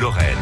[0.00, 0.36] Lorraine.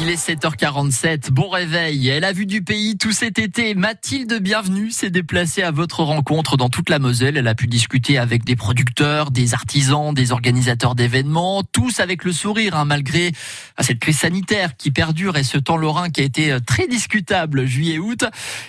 [0.00, 2.08] Il est 7h47, bon réveil.
[2.08, 3.74] Elle a vu du pays tout cet été.
[3.74, 7.36] Mathilde Bienvenue s'est déplacée à votre rencontre dans toute la Moselle.
[7.36, 12.32] Elle a pu discuter avec des producteurs, des artisans, des organisateurs d'événements, tous avec le
[12.32, 13.32] sourire, hein, malgré
[13.80, 17.66] cette crise sanitaire qui perdure et ce temps lorrain qui a été euh, très discutable
[17.66, 18.24] juillet-août.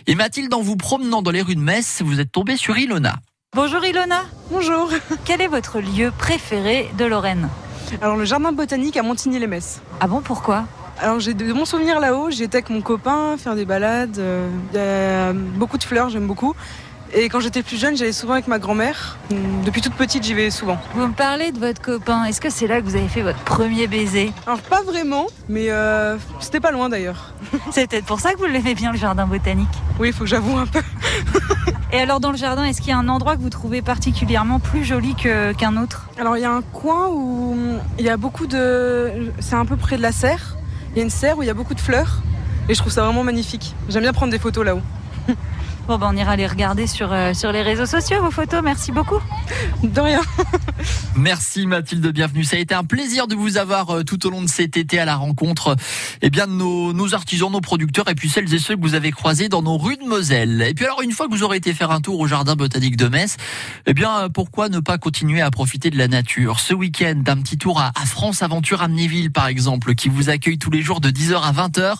[0.07, 3.20] Et Mathilde, en vous promenant dans les rues de Metz, vous êtes tombée sur Ilona.
[3.62, 4.21] Bonjour Ilona.
[4.50, 4.89] Bonjour.
[5.26, 7.49] Quel est votre lieu préféré de Lorraine
[8.02, 9.82] Alors le jardin botanique à Montigny-les-Messes.
[9.99, 10.63] Ah bon, pourquoi
[10.98, 12.30] Alors j'ai de bons souvenirs là-haut.
[12.30, 14.18] J'étais avec mon copain faire des balades.
[14.18, 16.55] euh, Il y a beaucoup de fleurs, j'aime beaucoup.
[17.13, 19.18] Et quand j'étais plus jeune, j'allais souvent avec ma grand-mère.
[19.30, 20.77] Hum, Depuis toute petite, j'y vais souvent.
[20.96, 22.23] Vous me parlez de votre copain.
[22.23, 25.66] Est-ce que c'est là que vous avez fait votre premier baiser Alors pas vraiment, mais
[25.70, 27.34] euh, c'était pas loin d'ailleurs.
[27.71, 29.68] C'est peut-être pour ça que vous l'aimez bien le jardin botanique.
[29.99, 30.80] Oui, il faut que j'avoue un peu.
[31.91, 34.59] Et alors dans le jardin, est-ce qu'il y a un endroit que vous trouvez particulièrement
[34.59, 36.07] plus joli qu'un autre?
[36.20, 37.57] Alors il y a un coin où
[37.98, 39.31] il y a beaucoup de...
[39.40, 40.55] C'est un peu près de la serre.
[40.91, 42.21] Il y a une serre où il y a beaucoup de fleurs.
[42.68, 43.76] Et je trouve ça vraiment magnifique.
[43.90, 44.81] J'aime bien prendre des photos là-haut.
[45.87, 48.62] Bon ben on ira les regarder sur, euh, sur les réseaux sociaux, vos photos.
[48.63, 49.20] Merci beaucoup.
[49.81, 50.21] De rien.
[51.20, 52.45] Merci Mathilde, bienvenue.
[52.45, 54.99] Ça a été un plaisir de vous avoir euh, tout au long de cet été
[54.99, 55.75] à la rencontre
[56.21, 58.93] eh bien, de nos, nos artisans, nos producteurs et puis celles et ceux que vous
[58.93, 60.62] avez croisés dans nos rues de Moselle.
[60.62, 62.95] Et puis alors, une fois que vous aurez été faire un tour au Jardin botanique
[62.95, 63.35] de Metz,
[63.85, 66.62] eh bien, euh, pourquoi ne pas continuer à profiter de la nature?
[66.62, 70.72] Ce week-end, un petit tour à, France Aventure Amnéville, par exemple, qui vous accueille tous
[70.72, 71.95] les jours de 10h à 20h.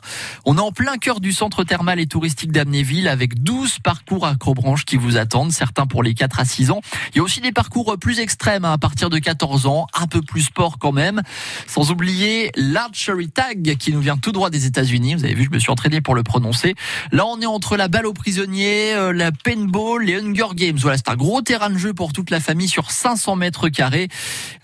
[0.45, 4.85] On est en plein cœur du centre thermal et touristique d'Amnéville avec 12 parcours acrobranches
[4.85, 6.79] qui vous attendent, certains pour les 4 à 6 ans.
[7.13, 10.07] Il y a aussi des parcours plus extrêmes hein, à partir de 14 ans, un
[10.07, 11.21] peu plus sport quand même.
[11.67, 15.15] Sans oublier l'archery tag qui nous vient tout droit des États-Unis.
[15.15, 16.75] Vous avez vu, je me suis entraîné pour le prononcer.
[17.11, 20.77] Là, on est entre la balle aux prisonniers, euh, la paintball, les Hunger Games.
[20.77, 24.07] Voilà, c'est un gros terrain de jeu pour toute la famille sur 500 mètres carrés.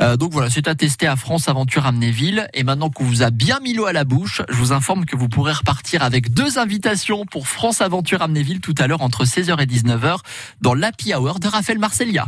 [0.01, 2.47] Euh, donc voilà, c'est à tester à France Aventure Amnéville.
[2.53, 5.15] Et maintenant qu'on vous a bien mis l'eau à la bouche, je vous informe que
[5.15, 9.61] vous pourrez repartir avec deux invitations pour France Aventure Amnéville tout à l'heure entre 16h
[9.61, 10.17] et 19h
[10.61, 12.27] dans l'Happy Hour de Raphaël Marcelia.